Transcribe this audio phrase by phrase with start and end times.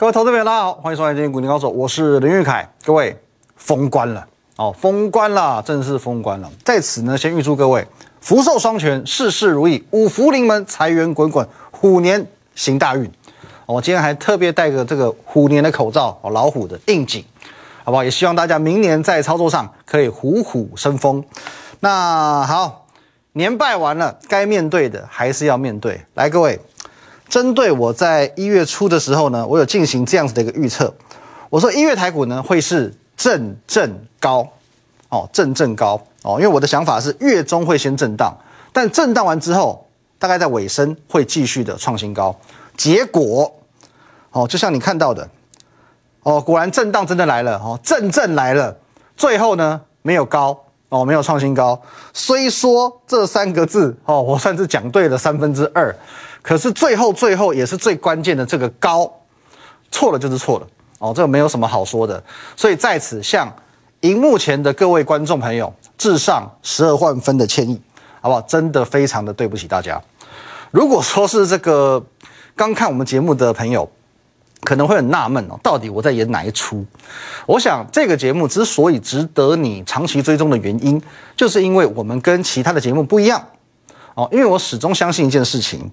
[0.00, 2.72] 各位投资朋友，大家好，欢迎收看今天股民高手，我是林玉凯。
[2.84, 3.20] 各位
[3.56, 4.24] 封关了
[4.54, 6.48] 哦，封关了，正式封关了。
[6.64, 7.84] 在此呢，先预祝各位
[8.20, 12.24] 福寿双全，事事如意，五福临门，财源滚滚，虎年
[12.54, 13.10] 行大运。
[13.66, 17.24] 我今天还特别戴个这个虎年的口罩，老虎的应景，
[17.82, 18.04] 好不好？
[18.04, 21.24] 也希望大家明年在操作上可以虎虎生风。
[21.80, 22.86] 那好，
[23.32, 26.00] 年拜完了，该面对的还是要面对。
[26.14, 26.60] 来，各位。
[27.28, 30.92] 针对我在一月初的时候呢，我有进行这样子的一个预测，
[31.50, 34.46] 我说一月台股呢会是震震高，
[35.10, 38.34] 哦，震震高哦，因为我的想法是月中会先震荡，
[38.72, 39.86] 但震荡完之后，
[40.18, 42.34] 大概在尾声会继续的创新高。
[42.76, 43.52] 结果，
[44.30, 45.28] 哦，就像你看到的，
[46.22, 48.74] 哦，果然震荡真的来了，哦，震震来了，
[49.16, 51.78] 最后呢没有高，哦，没有创新高。
[52.14, 55.94] 虽说这三个字，哦，我算是讲对了三分之二。
[56.42, 59.10] 可是最后最后也是最关键的这个高，
[59.90, 60.66] 错了就是错了
[60.98, 62.22] 哦，这个没有什么好说的。
[62.56, 63.54] 所以在此向
[64.00, 67.80] 荧幕前的各位观众朋友致上十二万分的歉意，
[68.20, 68.40] 好不好？
[68.42, 70.00] 真的非常的对不起大家。
[70.70, 72.02] 如果说是这个
[72.54, 73.90] 刚看我们节目的朋友，
[74.62, 76.84] 可能会很纳闷哦，到底我在演哪一出？
[77.46, 81.00] 我想这个节目之所以值得你长期追踪的原因，
[81.36, 83.44] 就是因为我们跟其他的节目不一样
[84.14, 85.90] 哦，因为我始终相信一件事情。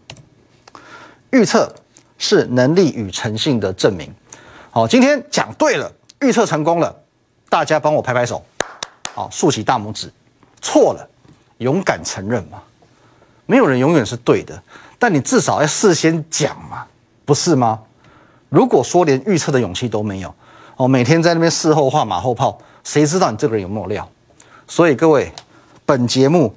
[1.36, 1.70] 预测
[2.18, 4.10] 是能力与诚信的证明。
[4.72, 5.92] 好，今天讲对了，
[6.22, 6.96] 预测成功了，
[7.50, 8.42] 大家帮我拍拍手，
[9.14, 10.10] 好，竖起大拇指。
[10.62, 11.06] 错了，
[11.58, 12.64] 勇敢承认嘛。
[13.46, 14.64] 没有人永远是对的，
[14.98, 16.86] 但你至少要事先讲嘛，
[17.26, 17.82] 不是吗？
[18.48, 20.34] 如果说连预测的勇气都没有，
[20.78, 24.10] 哦，每天在那边事后画马后炮，谁知道你这个人有没有料？
[24.70, 25.30] 所以各位，
[25.86, 26.56] 本节目。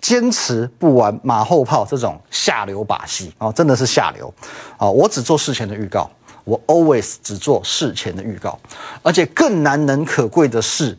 [0.00, 4.32] 坚持不玩马后炮这种下流把戏啊，真的是下流
[4.76, 4.88] 啊！
[4.88, 6.08] 我只做事前的预告，
[6.44, 8.56] 我 always 只做事前的预告，
[9.02, 10.96] 而且更难能可贵的是，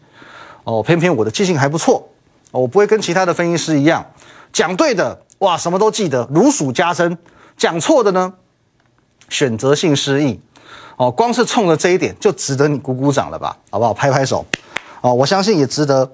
[0.65, 2.05] 哦，偏偏我的记性还不错，
[2.51, 4.05] 我不会跟其他的分析师一样，
[4.51, 7.17] 讲对的哇什么都记得如数家珍，
[7.57, 8.33] 讲错的呢
[9.29, 10.39] 选择性失忆，
[10.97, 13.93] 哦，光是冲着这一点就值得你鼓鼓掌了吧，好不好？
[13.93, 14.45] 拍拍手，
[14.99, 16.11] 哦，我相信也值得。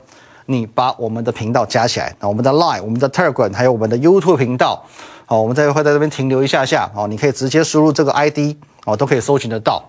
[0.48, 4.86] 你把我们的频道加起来，那我们的 Line、我们的 Telegram 还有我们的 YouTube 频道，
[5.26, 9.84] 好，我们再会在这边停留一下下，好，你可以直接输入这个 ID，哦，都可以搜寻得到。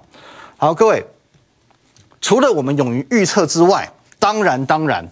[0.56, 1.06] 好，各位，
[2.22, 5.06] 除了我们勇于预测之外，当然当然，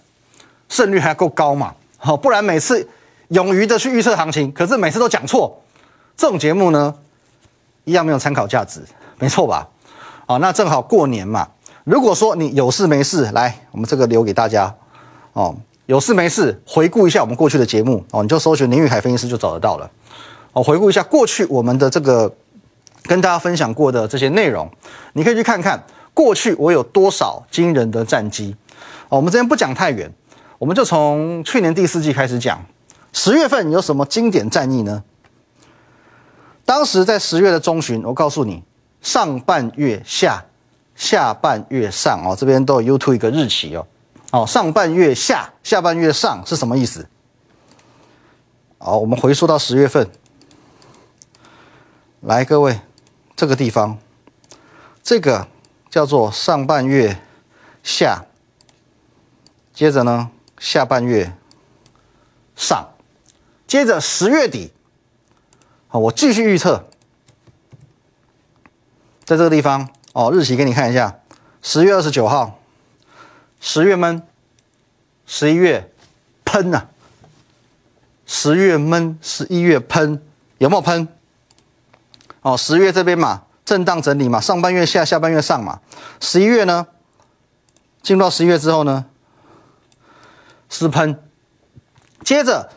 [0.67, 2.89] 胜率还够高嘛，好，不然每次
[3.27, 5.61] 勇于的去预测行情，可是每次都讲错，
[6.17, 6.95] 这种节目呢，
[7.83, 8.81] 一样没有参考价值，
[9.19, 9.67] 没错吧？
[10.25, 11.47] 好，那正好过年嘛，
[11.83, 14.73] 如果说你有事没事，来，我们这个留给大家。
[15.35, 15.53] 哦，
[15.85, 19.91] 有事没事回顾一下我们过去的节目哦，你就搜寻林玉凯分析师就找得到了。
[20.53, 22.33] 哦，回顾一下过去我们的这个
[23.03, 24.71] 跟大家分享过的这些内容，
[25.11, 28.55] 你可以去看看过去我有多少惊人的战绩。
[29.09, 30.09] 哦，我们这边不讲太远，
[30.57, 32.65] 我们就从去年第四季开始讲。
[33.11, 35.03] 十月份有什么经典战役呢？
[36.63, 38.63] 当时在十月的中旬，我告诉你，
[39.01, 40.45] 上半月下，
[40.95, 43.85] 下半月上哦，这边都有 YouTube 一个日期哦。
[44.35, 47.07] 哦，上半月下，下半月上是什么意思？
[48.77, 50.11] 好，我们回溯到十月份，
[52.19, 52.81] 来，各位，
[53.33, 53.97] 这个地方，
[55.01, 55.47] 这个
[55.89, 57.17] 叫做上半月
[57.81, 58.25] 下，
[59.73, 60.29] 接着呢，
[60.59, 61.31] 下半月
[62.57, 62.89] 上，
[63.65, 64.73] 接着十月底，
[65.87, 66.85] 好，我继续预测，
[69.23, 71.19] 在这个地方，哦，日期给你看一下，
[71.61, 72.59] 十月二十九号。
[73.67, 74.21] 十月闷，
[75.25, 75.91] 十一月
[76.45, 76.85] 喷呐。
[78.27, 80.21] 十月闷，十一月喷，
[80.59, 81.07] 有没有喷？
[82.43, 85.79] 哦，十月这边嘛，震荡整理嘛，上半月下，下半月上嘛。
[86.19, 86.85] 十一月呢，
[88.03, 89.03] 进入到十一月之后呢，
[90.69, 91.19] 是喷。
[92.23, 92.69] 接着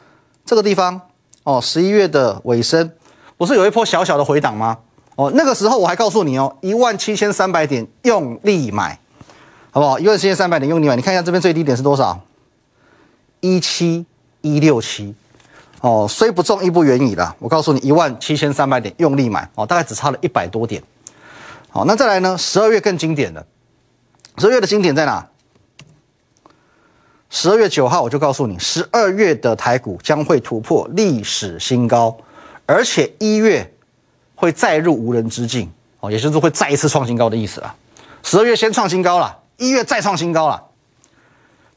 [0.46, 0.98] 这个地方，
[1.42, 2.90] 哦，十一月的尾声，
[3.36, 4.78] 不是有一波小小的回档吗？
[5.16, 8.98] 哦，那个时候我还告诉你哦，一万七千三百点用力买。
[9.78, 9.96] 好不好？
[9.96, 12.20] 一万七千三百点用你买，你看一下这边最低点是多少？
[13.38, 14.04] 一七
[14.40, 15.14] 一六七，
[15.82, 17.36] 哦，虽不中亦不远矣了。
[17.38, 20.82] 我告诉你，一万七千三百点用力买，哦，大概只差了一百多点。
[21.70, 22.36] 好，那再来呢？
[22.36, 23.46] 十二月更经典了。
[24.38, 25.24] 十二月的经典在哪？
[27.30, 32.16] 十二月九号我就告诉你，十二月的台股将会突破历史新高，
[32.66, 33.72] 而且一月
[34.34, 35.70] 会再入无人之境，
[36.00, 37.72] 哦，也就是会再一次创新高的意思了。
[38.24, 39.38] 十二月先创新高了。
[39.58, 40.62] 一月再创新高了，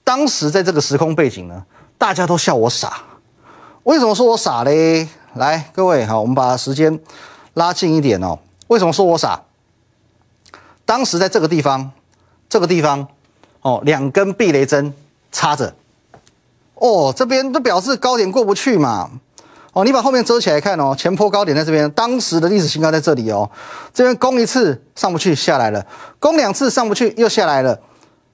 [0.04, 1.66] 当时在这个时空背景呢，
[1.98, 3.02] 大家都笑我傻。
[3.84, 5.10] 为什么说我傻嘞？
[5.34, 7.00] 来，各位好，我们把时间
[7.56, 8.38] 拉近一点哦。
[8.68, 9.42] 为什么说我傻？
[10.86, 11.92] 当时在这个地方，
[12.48, 13.08] 这个地方，
[13.62, 14.94] 哦，两根避雷针
[15.32, 15.74] 插着，
[16.76, 19.10] 哦，这边都表示高点过不去嘛，
[19.74, 23.50] 哦，你把后面遮起来看哦，前坡高点在这边，当时的历史新高在这里哦，
[23.94, 25.86] 这边攻一次上不去下来了，
[26.20, 27.80] 攻两次上不去又下来了，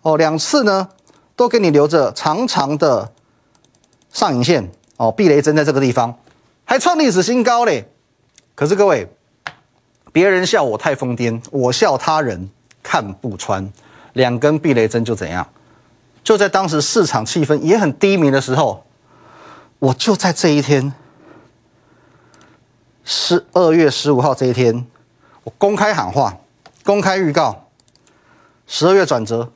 [0.01, 0.87] 哦，两次呢
[1.35, 3.11] 都给你留着长长的
[4.11, 6.15] 上影线，哦，避雷针在这个地方，
[6.65, 7.89] 还创历史新高嘞，
[8.55, 9.11] 可是各位。
[10.13, 12.49] 别人笑我太疯癫，我笑他人
[12.81, 13.71] 看不穿。
[14.13, 15.47] 两根避雷针就怎样？
[16.23, 18.83] 就在当时市场气氛也很低迷的时候，
[19.77, 20.91] 我就在这一天，
[23.09, 24.85] 十二月十五号这一天，
[25.45, 26.37] 我公开喊话，
[26.83, 27.69] 公开预告，
[28.67, 29.49] 十二月转折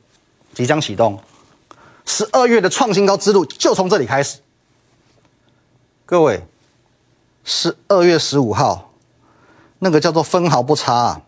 [0.54, 1.20] 即将启动，
[2.06, 4.40] 十二月的创新高之路就从这里开始。
[6.06, 6.48] 各位，
[7.44, 8.88] 十二月十五号。
[9.80, 11.22] 那个叫做分毫不差啊！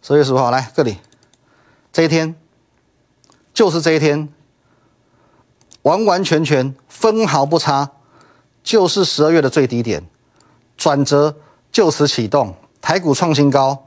[0.00, 0.98] 十月十五号来这里，
[1.92, 2.34] 这一天
[3.52, 4.32] 就是这一天，
[5.82, 7.90] 完完全全分毫不差，
[8.62, 10.08] 就是十二月的最低点，
[10.82, 11.32] 转折
[11.70, 13.80] 就此启动，台股创新高，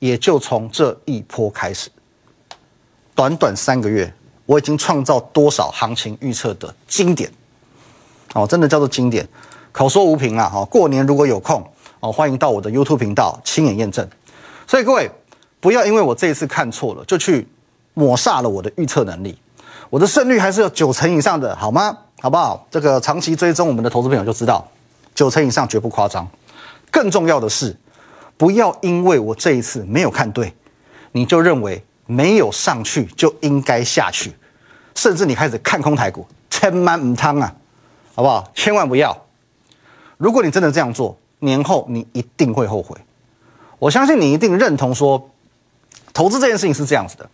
[0.00, 1.88] 也就从这一波开始。
[3.14, 4.12] 短短三个月，
[4.44, 7.32] 我已经创造多少行情预测的经典？
[8.34, 9.26] 哦，真的叫做经典，
[9.72, 10.46] 口说无凭啊！
[10.46, 11.66] 哈，过年如果有空。
[12.00, 14.06] 哦，欢迎到我的 YouTube 频道亲眼验证。
[14.66, 15.10] 所以各位，
[15.58, 17.48] 不要因为我这一次看错了，就去
[17.94, 19.38] 抹煞了我的预测能力。
[19.88, 21.96] 我的胜率还是有九成以上的，好吗？
[22.20, 22.66] 好不好？
[22.70, 24.68] 这个长期追踪我们的投资朋友就知道，
[25.14, 26.28] 九成以上绝不夸张。
[26.92, 27.76] 更重要的是，
[28.36, 30.54] 不要因为我这一次没有看对，
[31.10, 34.32] 你就认为没有上去就应该下去，
[34.94, 37.52] 甚至你开始看空台股，千万唔汤啊，
[38.14, 38.48] 好不好？
[38.54, 39.26] 千万不要。
[40.18, 42.96] 如果你真的这样做，年后你一定会后悔，
[43.78, 45.30] 我相信你一定认同说，
[46.12, 47.28] 投资这件事情是这样子的，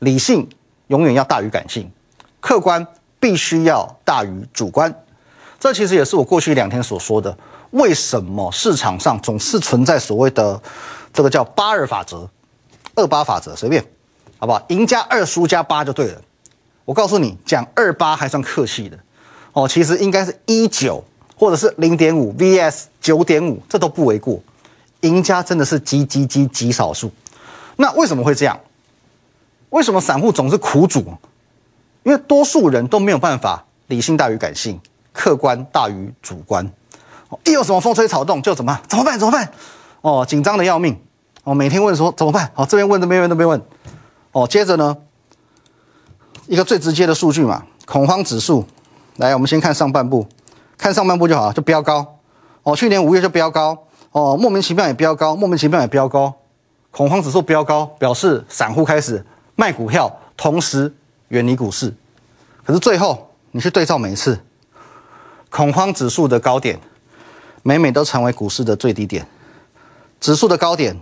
[0.00, 0.48] 理性
[0.88, 1.90] 永远要大于感性，
[2.40, 2.86] 客观
[3.18, 4.94] 必须要大于主观，
[5.58, 7.36] 这其实也是我过去两天所说的，
[7.70, 10.60] 为什么市场上总是存在所谓的
[11.12, 12.28] 这个叫八二法则、
[12.94, 13.84] 二八法则，随便，
[14.38, 14.62] 好不好？
[14.68, 16.20] 赢家二，输家八就对了。
[16.84, 18.98] 我告诉你，讲二八还算客气的，
[19.52, 21.04] 哦，其实应该是一九。
[21.36, 24.38] 或者是零点五 vs 九点五，这都不为过。
[25.00, 27.10] 赢家真的是极极极极少数。
[27.76, 28.60] 那为什么会这样？
[29.70, 31.02] 为什么散户总是苦主？
[32.02, 34.78] 因为多数人都没有办法理性大于感性，
[35.14, 36.70] 客观大于主观。
[37.44, 39.18] 一有什么风吹草动就怎么怎么办？
[39.18, 39.50] 怎么办？
[40.00, 40.98] 哦，紧张的要命。
[41.44, 42.50] 哦，每天问说怎么办？
[42.54, 43.60] 好，这边问，那边问，那边问。
[44.32, 44.96] 哦，接着呢，
[46.46, 48.64] 一个最直接的数据嘛，恐慌指数。
[49.16, 50.26] 来，我们先看上半部。
[50.78, 52.18] 看上半部就好，就飙高
[52.62, 52.74] 哦。
[52.74, 53.76] 去年五月就飙高
[54.12, 56.32] 哦，莫名其妙也飙高，莫名其妙也飙高，
[56.90, 59.22] 恐慌指数飙高，表示散户开始
[59.56, 60.94] 卖股票，同时
[61.28, 61.94] 远离股市。
[62.64, 64.40] 可是最后你去对照每一次，
[65.50, 66.80] 恐慌指数的高点，
[67.62, 69.24] 每每都成为股市的最低点；
[70.20, 70.96] 指数的高点，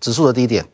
[0.00, 0.64] 指数的低点；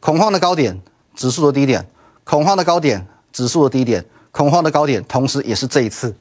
[0.00, 0.80] 恐慌的高点，
[1.14, 1.82] 指数的低点；
[2.24, 6.14] 恐慌的高点，指数的低点；恐慌的高点，同时也是这一次。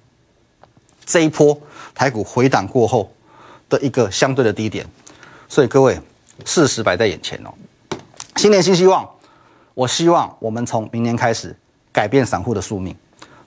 [1.05, 1.59] 这一波
[1.95, 3.11] 台股回档过后
[3.67, 4.85] 的一个相对的低点，
[5.49, 5.99] 所以各位，
[6.45, 7.51] 事实摆在眼前哦。
[8.35, 9.09] 新年新希望，
[9.73, 11.55] 我希望我们从明年开始
[11.91, 12.95] 改变散户的宿命，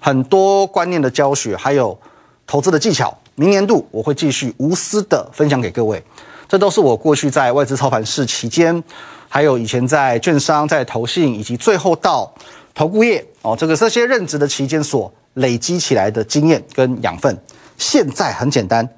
[0.01, 1.99] 很多观念的教学，还有
[2.47, 6.03] 投资的技巧，明年度我会继续无私的分享给各位。
[6.47, 8.83] 这都是我过去在外资操盘室期间，
[9.29, 12.33] 还有以前在券商、在投信，以及最后到
[12.75, 17.37] 投顾业哦，这个这些任职的期间所累积起来的经验跟养分。
[17.79, 18.89] 现在很简单，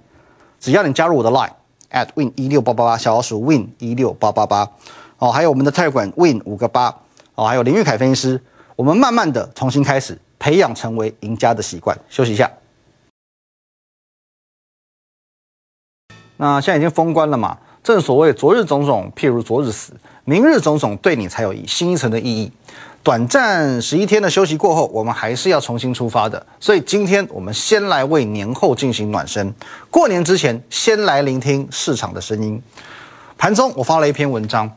[0.60, 1.52] 只要你加入我的 Line
[1.92, 4.68] at win 一六八八八小老鼠 win 一六八八八
[5.18, 6.94] 哦，还有我们的 Telegram win 五个八
[7.36, 8.40] 哦，还有林玉凯分析师，
[8.74, 11.96] 我们慢慢的重新开始培养成为赢家的习惯。
[12.10, 12.50] 休息一下，
[16.36, 17.56] 那现在已经封关了嘛？
[17.82, 19.92] 正所谓昨日种种，譬如昨日死，
[20.24, 22.50] 明日种种，对你才有新一层的意义。
[23.02, 26.44] 短暂十一天的休息过后，我们还是要重新出发的。
[26.58, 29.54] 所以今天我们先来为年后进行暖身。
[29.88, 32.60] 过年之前，先来聆听市场的声音。
[33.38, 34.68] 盘中我发了一篇文章，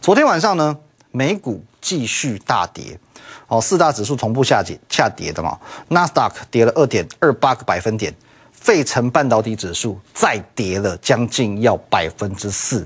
[0.00, 0.76] 昨天晚上呢，
[1.12, 2.98] 美股继续大跌，
[3.46, 5.56] 哦，四大指数同步下跌下跌的嘛。
[5.86, 8.12] 纳斯达克跌了二点二八个百分点，
[8.56, 12.84] 费城半导体指数再跌了将近要百分之四。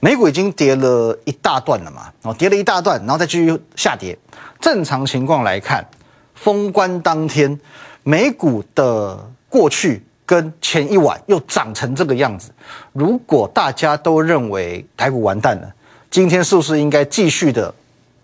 [0.00, 4.18] 美股已经跌了一大段了嘛，哦，跌了一大段，然后再继续下跌。
[4.58, 5.86] 正常情况来看，
[6.34, 7.60] 封关当天，
[8.02, 12.50] 美股的过去跟前一晚又涨成这个样子。
[12.92, 15.72] 如果大家都认为台股完蛋了，
[16.10, 17.72] 今天是不是应该继续的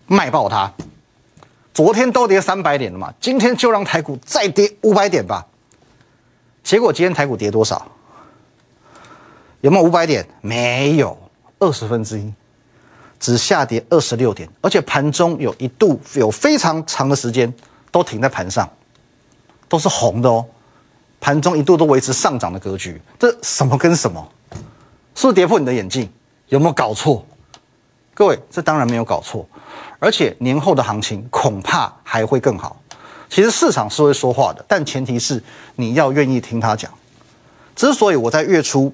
[0.06, 0.72] 卖爆它。
[1.72, 5.46] 昨天都跌三百点了嘛，今天就让台股再跌五百点吧。
[6.68, 7.90] 结果今天台股跌多少？
[9.62, 10.28] 有没有五百点？
[10.42, 11.16] 没有，
[11.58, 12.30] 二十分之一，
[13.18, 17.50] 只下跌二十六点，而且盘中有一度有非常长的时间
[17.90, 18.68] 都停在盘上，
[19.66, 20.44] 都是红的哦。
[21.18, 24.30] 盘中一度都维持上涨的格局，这什么跟什么？
[25.14, 26.06] 是不是跌破你的眼镜？
[26.48, 27.24] 有没有搞错？
[28.12, 29.48] 各位，这当然没有搞错。
[29.98, 32.78] 而且年后的行情恐怕还会更好。
[33.28, 35.42] 其实市场是会说话的，但前提是
[35.76, 36.92] 你要愿意听他讲。
[37.76, 38.92] 之所以我在月初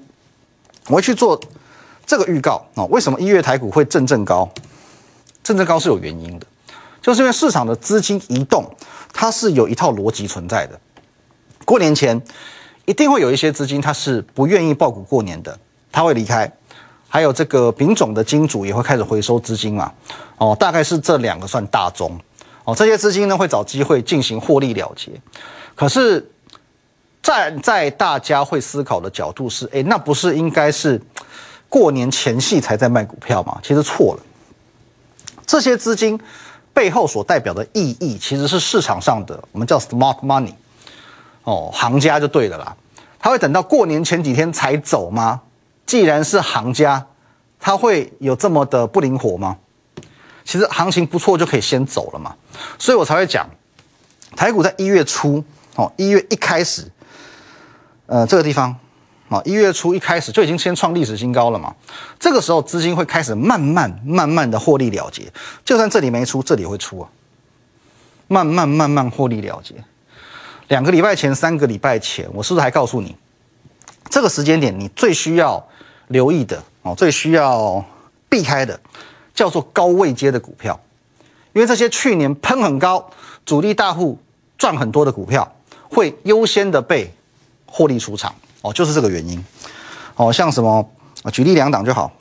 [0.87, 1.39] 我会去做
[2.05, 4.47] 这个预告啊，为什么一月台股会震震高？
[5.43, 6.45] 震震高是有原因的，
[7.01, 8.69] 就是因为市场的资金移动，
[9.11, 10.79] 它是有一套逻辑存在的。
[11.63, 12.21] 过年前
[12.85, 15.57] 一定会有一些资金，它是不愿意报股过年的，
[15.91, 16.51] 它会离开。
[17.07, 19.91] 还有这个丙种的金主也会开始回收资金嘛？
[20.37, 22.19] 哦，大概是这两个算大宗
[22.65, 22.75] 哦。
[22.75, 25.11] 这些资金呢会找机会进行获利了结。
[25.73, 26.29] 可是
[27.21, 31.01] 站在大家会思考的角度是，哎，那不是应该是
[31.69, 33.59] 过年前夕才在卖股票吗？
[33.63, 34.23] 其实错了。
[35.45, 36.19] 这些资金
[36.73, 40.53] 背后所代表的意义，其实是市场上的我们叫 smart money
[41.43, 42.75] 哦，行家就对了啦。
[43.19, 45.41] 他会等到过年前几天才走吗？
[45.85, 47.05] 既然是行家，
[47.59, 49.57] 他会有这么的不灵活吗？
[50.45, 52.33] 其实行情不错就可以先走了嘛，
[52.79, 53.49] 所以我才会讲，
[54.37, 55.43] 台股在一月初，
[55.75, 56.89] 哦，一月一开始，
[58.05, 58.73] 呃，这个地方，
[59.27, 61.75] 啊，一月初一开始就已经先创历史新高了嘛。
[62.19, 65.23] 这个时候资金会开始慢慢慢慢的获利了结，
[65.65, 67.09] 就算这里没出，这里会出啊，
[68.27, 69.75] 慢慢慢慢获利了结。
[70.69, 73.15] 两个礼拜前、三个礼拜前，我是不是还告诉你，
[74.09, 75.67] 这个时间点你最需要？
[76.09, 77.83] 留意的哦，最需要
[78.29, 78.79] 避开的
[79.35, 80.79] 叫做高位接的股票，
[81.53, 83.07] 因为这些去年喷很高、
[83.45, 84.17] 主力大户
[84.57, 85.55] 赚很多的股票，
[85.89, 87.13] 会优先的被
[87.67, 89.43] 获利出场哦，就是这个原因
[90.15, 90.31] 哦。
[90.31, 90.89] 像什么
[91.31, 92.11] 举例两档就好，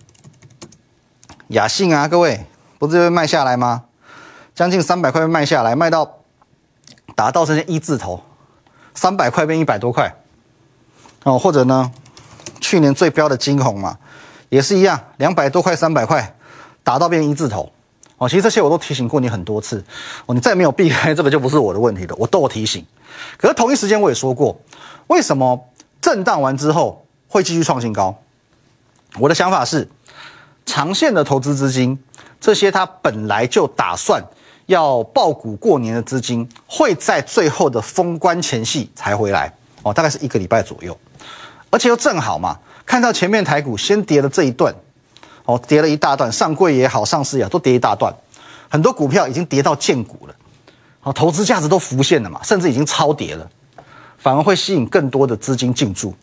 [1.49, 2.45] 雅信啊，各位
[2.79, 3.85] 不是被卖下来吗？
[4.55, 6.19] 将近三百块被卖下来，卖到
[7.15, 8.23] 达到这些一字头，
[8.95, 10.13] 三百块变一百多块
[11.23, 11.93] 哦，或者呢？
[12.61, 13.99] 去年最标的金红嘛，
[14.49, 16.35] 也是一样，两百多块、三百块，
[16.85, 17.73] 打到变一字头
[18.19, 18.29] 哦。
[18.29, 19.83] 其实这些我都提醒过你很多次
[20.27, 22.85] 哦，你再没有避开，这个就不是我的问题了，我都有提醒。
[23.37, 24.57] 可是同一时间我也说过，
[25.09, 25.69] 为什么
[26.01, 28.17] 震荡完之后会继续创新高？
[29.19, 29.89] 我的想法是，
[30.67, 31.99] 长线的投资资金，
[32.41, 34.23] 这些它本来就打算
[34.67, 40.99] 要爆股过年的资金，会在最后的封关前夕才回来哦，大概是一个礼拜左右。
[41.71, 44.75] 而且又正好嘛，看到前面台股先跌了这一段，
[45.45, 48.15] 哦，跌了一大段，上柜也好，上市也好，都跌一大段，
[48.69, 50.35] 很多股票已经跌到见股了，
[51.01, 53.49] 好，投资价值都浮现了嘛，甚至已经超跌了，
[54.17, 56.15] 反而会吸引更多的资金进驻。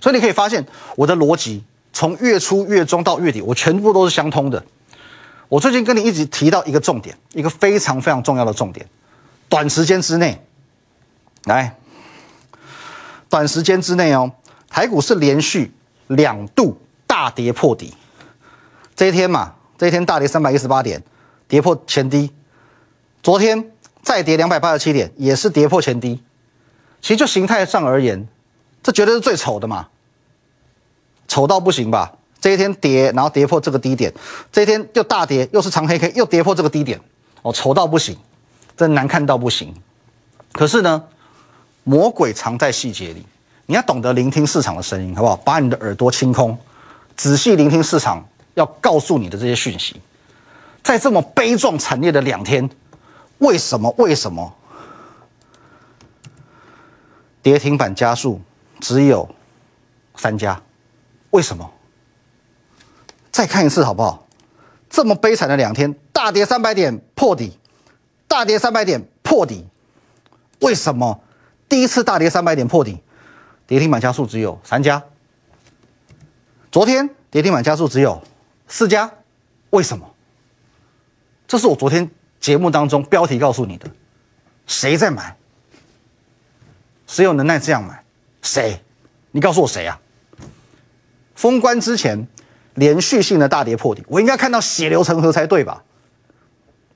[0.00, 0.64] 所以你可以发现
[0.94, 4.62] 我的逻辑，从月初、月中到月底，我全部都是相通的。
[5.48, 8.86] 我最近跟你一直提到一个重点，一个非常非常重要的重点，
[9.48, 10.38] 短时间之内，
[11.44, 11.74] 来，
[13.30, 14.30] 短时间之内哦。
[14.68, 15.72] 台股是连续
[16.08, 17.94] 两度大跌破底，
[18.96, 21.02] 这一天嘛，这一天大跌三百一十八点，
[21.46, 22.32] 跌破前低。
[23.22, 23.70] 昨天
[24.02, 26.22] 再跌两百八十七点，也是跌破前低。
[27.02, 28.26] 其实就形态上而言，
[28.82, 29.86] 这绝对是最丑的嘛，
[31.28, 32.10] 丑到不行吧？
[32.40, 34.12] 这一天跌，然后跌破这个低点，
[34.50, 36.98] 这一天又大跌，又是长黑 K，又跌破这个低点，
[37.42, 38.16] 哦，丑到不行，
[38.76, 39.74] 真难看到不行。
[40.52, 41.04] 可是呢，
[41.84, 43.26] 魔鬼藏在细节里。
[43.68, 45.36] 你要懂得聆听市场的声音，好不好？
[45.36, 46.56] 把你的耳朵清空，
[47.16, 48.24] 仔细聆听市场
[48.56, 50.00] 要告诉你的这些讯息。
[50.82, 52.68] 在这么悲壮惨烈的两天，
[53.38, 53.92] 为什么？
[53.98, 54.52] 为什么
[57.42, 58.40] 跌停板加速
[58.80, 59.28] 只有
[60.16, 60.60] 三家？
[61.30, 61.70] 为什么？
[63.30, 64.26] 再看一次好不好？
[64.88, 67.58] 这么悲惨的两天，大跌三百点破底，
[68.26, 69.66] 大跌三百点破底，
[70.60, 71.20] 为什么？
[71.68, 73.02] 第一次大跌三百点破底。
[73.66, 75.02] 跌停板加速只有三家，
[76.70, 78.22] 昨天跌停板加速只有
[78.68, 79.10] 四家，
[79.70, 80.14] 为什么？
[81.46, 83.88] 这是我昨天节目当中标题告诉你的，
[84.66, 85.36] 谁在买？
[87.06, 88.02] 谁有能耐这样买？
[88.42, 88.82] 谁？
[89.30, 90.00] 你告诉我谁啊？
[91.34, 92.26] 封关之前
[92.74, 95.84] 连续性的大跌破底，我应该看到血流成河才对吧？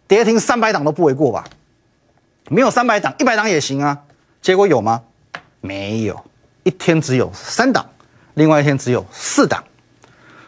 [0.09, 1.45] 跌停三百档都不为过吧？
[2.49, 4.05] 没有三百档，一百档也行啊。
[4.43, 5.05] 结果有吗？
[5.61, 6.25] 没有。
[6.65, 7.89] 一天只有三档，
[8.35, 9.63] 另外一天只有四档，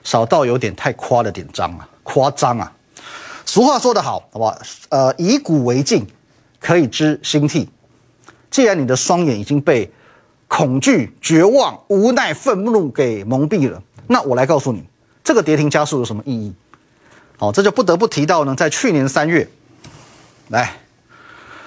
[0.02, 2.72] 少到有点太夸了点张啊，夸张啊！
[3.44, 4.58] 俗话说得好，好不好？
[4.88, 6.06] 呃，以古为镜，
[6.60, 7.68] 可以知兴替。
[8.50, 9.90] 既然你的双眼已经被
[10.48, 14.84] 恐惧、绝望、无奈、愤怒给蒙蔽了，那我来告诉你，
[15.24, 16.52] 这个跌停加速有什么意义？
[17.38, 19.48] 好，这就不得不提到呢，在去年三月，
[20.48, 20.72] 来，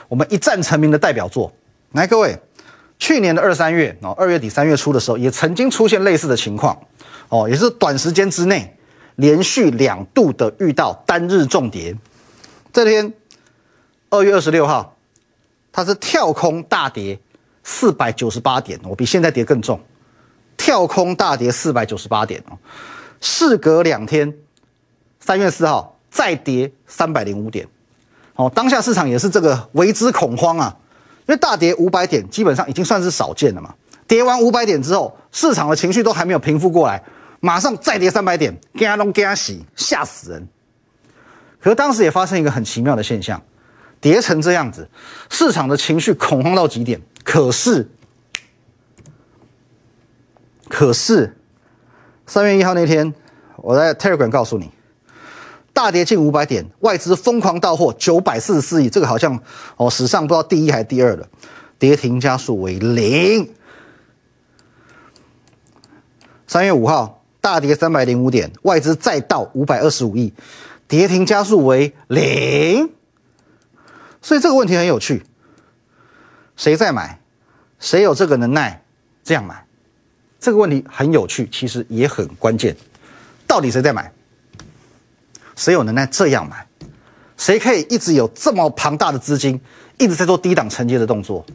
[0.08, 1.52] 我们一战成名的代表作，
[1.94, 2.38] 来各位，
[2.98, 6.78] 去年的二三月哦，二月底三月初的时候，也曾经出现类似的情况，
[7.30, 8.78] 哦，也是短时间之内
[9.16, 11.96] 连续两度的遇到单日重跌。
[12.72, 13.14] 这天
[14.10, 14.96] 二月二十六号，
[15.72, 17.20] 它是跳空大跌
[17.64, 19.80] 四百九十八点，我比现在跌更重，
[20.56, 22.58] 跳空大跌四百九十八点哦，
[23.20, 24.34] 事隔两天。
[25.18, 27.68] 三月四号再跌三百零五点，
[28.36, 30.78] 哦，当下市场也是这个为之恐慌啊，
[31.26, 33.74] 因为大跌五百点基本上已经算是少见了嘛。
[34.06, 37.02] 跌完五百点之后，市场的情绪都还没有平复过来，
[37.46, 40.48] 马上再跌三百点，给龙给他洗，吓死人。
[41.60, 43.40] 可是当时也发生一个很奇妙的现象，
[44.02, 44.90] 跌成这样子，
[45.30, 47.00] 市场的情绪恐慌到极点。
[47.24, 47.88] 可是，
[50.68, 51.38] 可是
[52.26, 53.14] 三月一号那天，
[53.58, 54.72] 我在 Telegram 告诉你。
[55.72, 59.40] 大跌近五百点，外资疯狂到货九百四十四亿，这个好像
[59.78, 61.28] 哦史上不知道第一还是第二了。
[61.78, 63.54] 跌停加速为零。
[66.48, 70.34] 三月五号大跌三百零五点，外资再到五百二十五亿，
[70.88, 72.90] 跌停加速为零。
[74.20, 75.24] 所以这个问题很有趣，
[76.56, 77.22] 谁在买？
[77.78, 78.84] 谁有这个能耐
[79.24, 79.64] 这样买？
[80.40, 82.76] 这个问题很有趣，其实也很关键。
[83.46, 84.12] 到底谁在买？
[85.56, 86.66] 谁有能耐这样买？
[87.38, 89.62] 谁可以一直有这么庞大的资金，
[90.00, 91.46] 一直在做低档承接的动作，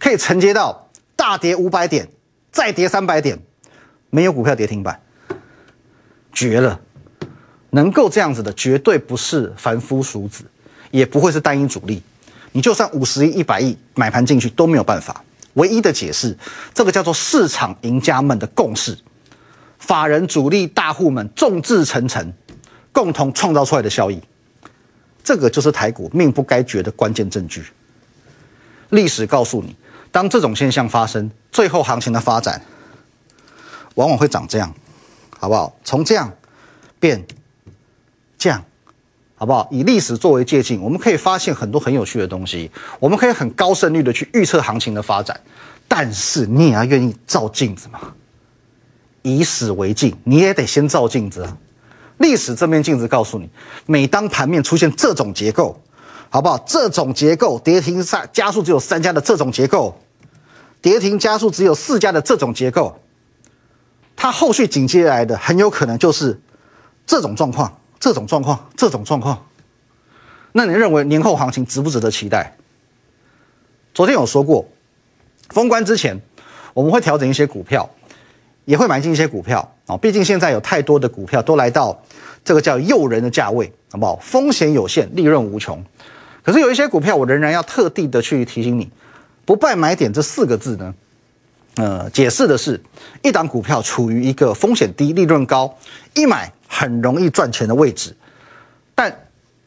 [0.00, 2.08] 可以承接到大跌五百点，
[2.50, 3.38] 再跌三百点，
[4.14, 5.00] 没有股票跌停板，
[6.32, 6.78] 绝了！
[7.70, 10.44] 能够这样子的，绝对不是凡夫俗子，
[10.92, 12.00] 也不会是单一主力。
[12.52, 15.24] 你就算五十亿、一百亿买盘进去都没有办法。
[15.54, 16.38] 唯一的解释，
[16.72, 18.96] 这个叫做市场赢家们的共识，
[19.80, 22.32] 法人主力大户们众志成城。
[22.92, 24.20] 共同创造出来的效益，
[25.24, 27.64] 这个就是台股命不该绝的关键证据。
[28.90, 29.74] 历史告诉你，
[30.12, 32.62] 当这种现象发生，最后行情的发展
[33.94, 34.72] 往往会长这样，
[35.38, 35.74] 好不好？
[35.84, 36.32] 从这样
[36.98, 37.24] 变
[38.36, 38.62] 这样，
[39.36, 39.68] 好不好？
[39.70, 42.70] 以历史作为借鉴，我们可以发现很多很有趣的东西。
[42.98, 45.38] 我们可以很高胜率的去预测行情的发展，
[45.86, 48.00] 但是你也要愿意照镜子嘛。
[49.22, 51.56] 以史为镜，你也得先照镜子啊。
[52.18, 53.48] 历史这面镜子告诉你，
[53.86, 55.80] 每当盘面出现这种结构，
[56.28, 56.58] 好不好？
[56.66, 59.98] 这种结构跌停三加速只有三家的这种结构，
[60.82, 62.96] 跌停加速只有四家的这种结构，
[64.24, 66.40] 它后续紧接来的很有可能就是
[67.04, 69.46] 这种状况、这种状况、这种状况。
[70.52, 72.56] 那你认为年后行情值不值得期待？
[73.92, 74.66] 昨天有说过，
[75.50, 76.18] 封关之前
[76.72, 77.86] 我们会调整一些股票。
[78.64, 82.02] 也会买进一些股票啊，毕竟现在有太多的股票都来到
[82.42, 84.16] 这个叫诱人的价位，好不好？
[84.22, 85.84] 风险有限，利润无穷。
[86.42, 88.90] 可是有一些股票，我仍然要特地的去提醒你，
[89.44, 90.94] 不败买点这四个字呢，
[91.76, 92.80] 呃，解释的是
[93.22, 95.74] 一档股票处于一个风险低、利润高、
[96.14, 98.16] 一买很容易赚钱的位置，
[98.94, 99.12] 但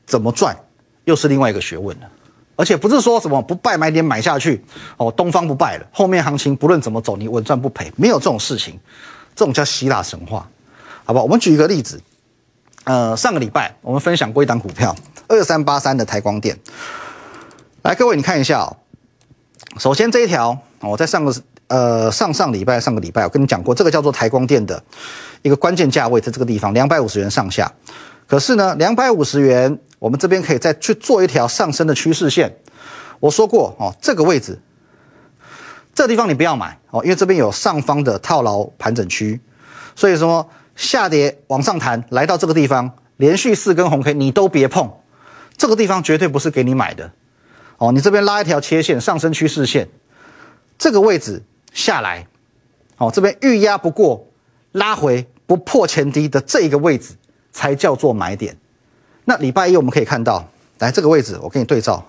[0.06, 0.58] 怎么赚
[1.04, 2.10] 又是另外一个学问了。
[2.56, 4.64] 而且不是说什么不败买点买下去
[4.98, 8.80] 哦，东方不败了，后面行情不论怎么走，你稳赚不赔，没有这种事情，
[9.36, 10.50] 这种叫希腊神话，
[11.06, 11.26] 好不好？
[11.26, 12.02] 我们举一个例子，
[12.86, 14.96] 呃，上个礼拜我们分享过一档股票
[15.28, 16.58] 二三八三的台光电，
[17.84, 18.76] 来各位你看一下哦，
[19.78, 21.32] 首先这一条我在上个
[21.68, 24.82] 呃上上礼拜上个礼拜我跟你讲过，这个叫做台光电的
[25.42, 27.72] 一个关键价位在这个地方两百五十元上下，
[28.28, 29.80] 可是呢两百五十元。
[30.00, 32.56] 我们这边可以再去做一条上升的趋势线。
[33.20, 34.60] 我说过哦，这个位置，
[35.92, 39.42] 这地方你不要买哦，因为这边有上方的套牢盘整区，
[39.96, 44.88] 所以说下跌往上弹，来到这个地方，连续四根红 K 你都别碰，
[45.58, 47.12] 这个地方绝对不是给你买的
[47.80, 47.92] 哦。
[47.92, 49.90] 你这边拉一条切线上升趋势线，
[50.78, 51.42] 这个位置
[51.78, 52.28] 下来，
[52.98, 54.28] 哦，这边预压不过，
[54.72, 57.14] 拉回不破前低的这一个位置
[57.52, 58.58] 才叫做买点。
[59.26, 62.04] 那礼拜一我们可以看到，来这个位置，我给你对照，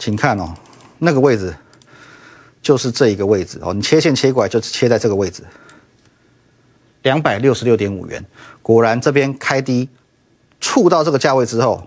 [0.00, 0.52] 请看哦，
[0.98, 1.54] 那个位置
[2.60, 5.44] 就是这一个位置哦，你切线切过来就切在这个位置，
[7.02, 8.24] 两百六十六点五元，
[8.62, 9.88] 果然这边开低，
[10.60, 11.86] 触到这个价位之后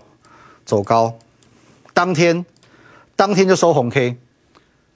[0.64, 1.14] 走高，
[1.92, 2.44] 当天
[3.14, 4.16] 当天就收红 K，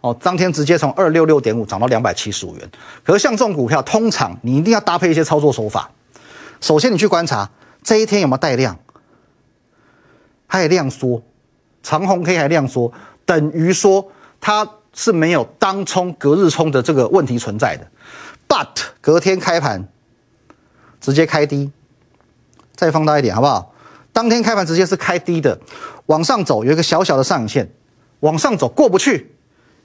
[0.01, 2.71] 哦，当天直接从二六六点五涨到两百七十五元。
[3.05, 5.91] 可是像这种股票，通常你一定要搭配一些操作手法。
[6.61, 7.51] 首先，你去观察
[7.83, 8.79] 这一天有没有带量，
[10.49, 11.23] 它也量缩，
[11.83, 12.93] 长红 K 还量缩，
[13.25, 17.87] 等于说它是没有当冲隔日冲的这个问题存在的。
[18.49, 18.69] But
[19.01, 19.87] 隔天开盘
[21.01, 21.71] 直接开低，
[22.75, 23.75] 再放大一点好不好？
[24.17, 25.61] 当天开盘直接是开低的，
[26.07, 27.71] 往上走有一个小小的上影线，
[28.21, 29.31] 往上走过不去，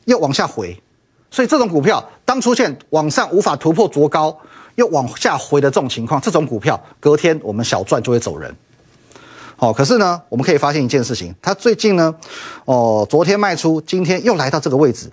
[0.06, 0.82] 又往下回，
[1.30, 4.40] 所以这种股票当出现往上无法突破卓高，
[4.76, 8.56] 又往下回的这种情况，这种股票隔天我们小赚就会走人。
[9.58, 12.16] 好，可是呢，我们可以发现一件事情，它最近呢，
[12.64, 15.12] 哦，昨天卖出，今天又来到这个位置，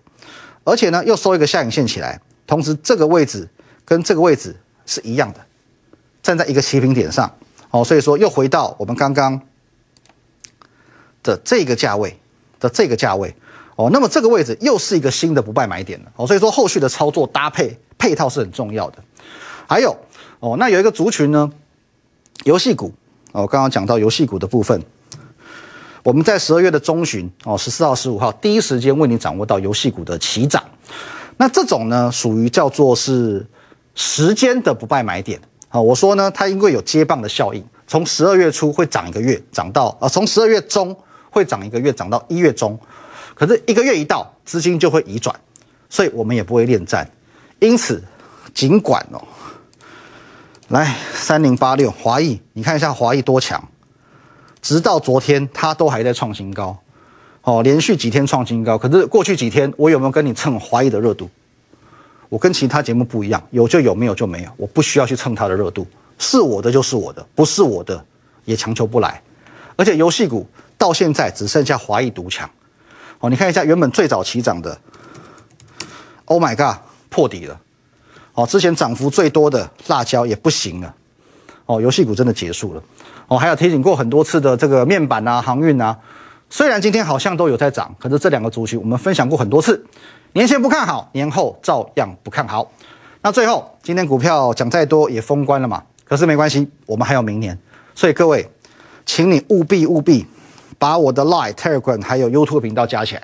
[0.63, 3.49] 而且呢又收一个下影线起来，同时这个位置
[3.85, 4.55] 跟这个位置
[4.87, 5.41] 是一样的，
[6.23, 7.29] 站在一个起平点上。
[7.71, 9.41] 哦，所以说又回到我们刚刚
[11.23, 12.19] 的这个价位
[12.59, 13.35] 的这个价位
[13.77, 18.99] 哦，那么这个位置又是一个新的不败买点了哦，所以说后续的操作搭配配套是很重要的。
[19.67, 19.95] 还有
[20.41, 21.51] 哦，那有一个族群呢，
[22.45, 22.93] 游戏股
[23.33, 24.83] 哦，刚刚讲到游戏股的部分，
[26.03, 30.65] 我们在十二月的中旬哦，十四号、十五号第一时间为你掌握到游戏股的起涨，
[31.37, 33.47] 那这种呢属于叫做是
[33.95, 35.39] 时间的不败买点。
[35.69, 40.97] 啊，我说呢，它因为有接棒的效应，从十二月初会涨一个月，涨到啊，从十二月中
[41.31, 42.79] 会涨一个月，涨到一月中，
[43.35, 45.35] 可是一个月一到，资金就会移转，
[45.91, 47.07] 所以我们也不会恋战。
[47.61, 48.03] 因此，
[48.55, 49.23] 尽管哦，
[50.69, 53.63] 来三零八六华裔，你看一下华裔多强，
[54.63, 56.79] 直到昨天它都还在创新高，
[57.43, 58.79] 哦，连续几天创新高。
[58.79, 61.29] 可是过去几天我有没有跟你蹭华裔的热度？
[62.29, 65.87] 我跟其他节目不一样，有就有，没有就没有，我不需要去蹭它的热度，
[66.19, 68.05] 是我的就是我的，不是我的
[68.45, 69.23] 也强求不来。
[69.77, 72.51] 而且游戏股到现在只剩下华裔独强，
[73.21, 74.77] 哦，你看一下原本最早起涨的
[76.27, 77.59] ，Oh my god，破底了，
[78.35, 80.95] 哦，之前涨幅最多的辣椒也不行了，
[81.67, 82.83] 哦，游戏股真的结束了，
[83.29, 85.97] 哦，还有提醒过很多次的这个面板啊、航运啊，
[86.51, 89.85] 虽然今天好像都有在涨，可是这两个族群我们分享过很多次。
[90.33, 92.71] 年前不看好，年后照样不看好。
[93.21, 95.83] 那最后，今天股票讲再多也封关了嘛？
[96.05, 97.59] 可是没关系，我们还有明年。
[97.95, 98.49] 所以各位，
[99.05, 100.27] 请你务必务必
[100.79, 103.23] 把我的 Line、Telegram 还有 YouTube 频道加起来。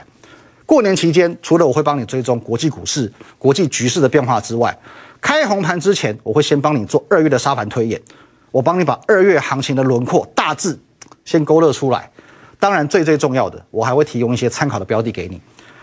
[0.67, 4.77] 过年期间，除了我会帮你追踪国际股市、国际局势的变化之外，
[5.21, 8.01] 开红盘之前，我会先帮你做二月的沙盘推演。
[8.51, 10.79] 我帮你把二月行情的轮廓大致
[11.25, 12.11] 先勾勒出来。
[12.65, 15.39] 当然，最最重要的，我还会提供一些参考的标的给你。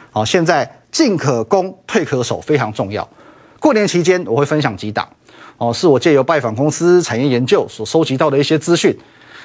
[0.10, 3.08] 好，现在进可攻，退可守，非常重要。
[3.60, 5.08] 过年期间我会分享几档，
[5.60, 8.98] 哦，是我借由拜访公司产业研究所收集到的一些资讯，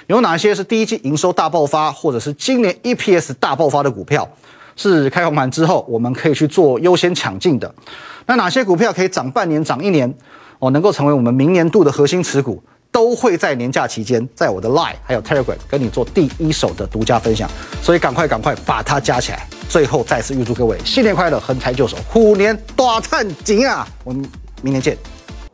[0.06, 4.26] 有哪些是第一季营收大爆发，或者是今年 EPS 大爆发的股票，
[4.74, 7.70] 是开红盘之后我们可以去做优先抢进的。
[8.24, 10.10] 那哪些股票可以涨半年、涨一年，
[10.58, 12.62] 哦，能够成为我们明年度的核心持股？
[12.96, 17.46] 都会在年假期间，在我的 Line 还有 Telegram 跟你做第一手的独家分享，
[17.82, 19.46] 所以赶快赶快把它加起来。
[19.68, 23.86] 最后再次预祝各位新年快乐，横财就手，虎年大赚钱啊！
[24.02, 24.26] 我们
[24.62, 24.96] 明年见。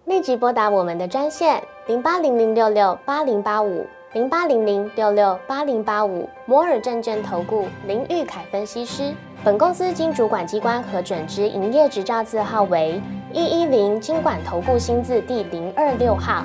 [0.05, 9.13] 立即拨打我们的专线零八零零六六八零八五零八零零六六八零八五摩尔证券投顾林玉凯分析师。
[9.43, 13.03] 本公司经主管机关核准之营业执照字号为
[13.33, 16.45] 一一零金管投顾新字第零二六号。